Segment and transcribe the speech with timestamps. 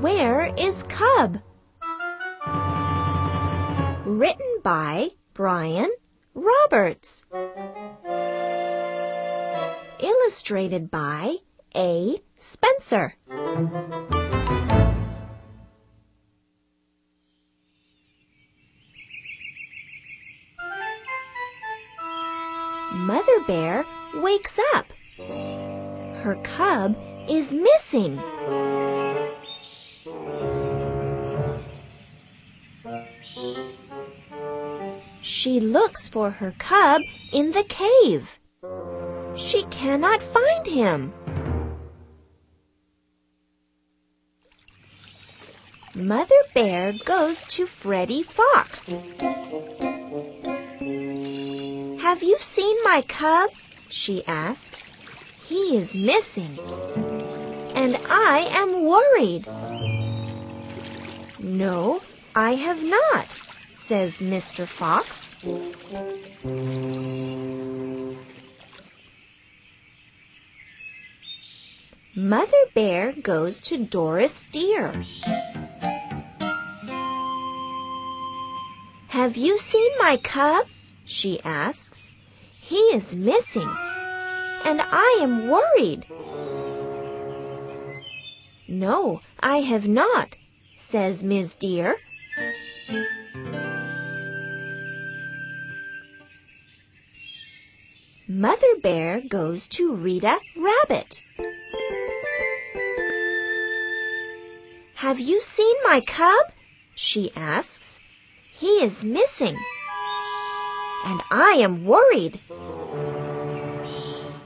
[0.00, 1.38] Where is Cub?
[4.04, 5.90] Written by Brian
[6.34, 7.24] Roberts.
[10.00, 11.36] Illustrated by
[11.74, 12.20] A.
[12.38, 13.14] Spencer.
[22.94, 23.84] Mother Bear
[24.16, 24.86] wakes up.
[25.18, 26.96] Her cub
[27.30, 28.20] is missing.
[35.22, 38.38] She looks for her cub in the cave.
[39.36, 41.12] She cannot find him.
[45.94, 48.88] Mother Bear goes to Freddie Fox.
[52.02, 53.50] Have you seen my cub?
[53.88, 54.92] she asks.
[55.46, 56.58] He is missing,
[57.78, 59.46] and I am worried.
[61.38, 62.00] No,
[62.34, 63.36] I have not,
[63.72, 64.66] says Mr.
[64.66, 65.36] Fox.
[72.16, 75.06] Mother Bear goes to Doris Deer.
[79.06, 80.66] Have you seen my cub?
[81.04, 82.12] she asks.
[82.60, 83.72] He is missing,
[84.64, 86.06] and I am worried.
[88.70, 90.36] No, I have not,
[90.76, 91.96] says Miss Deer.
[98.28, 101.24] Mother Bear goes to Rita Rabbit.
[104.96, 106.52] Have you seen my cub?
[106.94, 108.02] she asks.
[108.52, 109.56] He is missing,
[111.06, 112.38] and I am worried.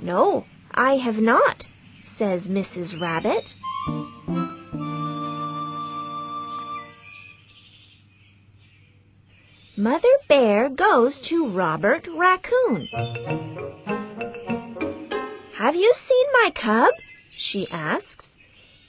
[0.00, 1.66] No, I have not,
[2.04, 3.00] says Mrs.
[3.00, 3.56] Rabbit.
[9.76, 12.86] Mother Bear goes to Robert Raccoon.
[15.54, 16.92] Have you seen my cub?
[17.34, 18.38] she asks.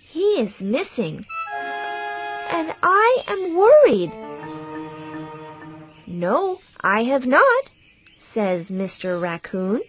[0.03, 4.11] He is missing, and I am worried.
[6.06, 7.72] No, I have not,
[8.17, 9.19] says Mr.
[9.19, 9.81] Raccoon.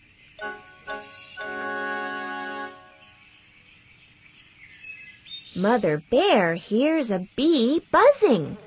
[5.57, 8.59] Mother Bear hears a bee buzzing.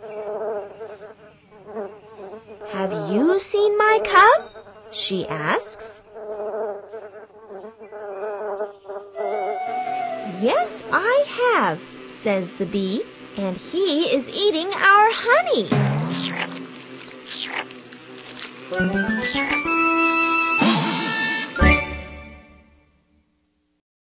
[2.69, 4.63] Have you seen my cub?
[4.91, 6.01] she asks.
[10.41, 11.79] Yes, I have,
[12.09, 13.03] says the bee,
[13.37, 15.69] and he is eating our honey.